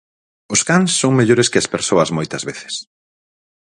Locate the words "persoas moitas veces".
1.73-2.73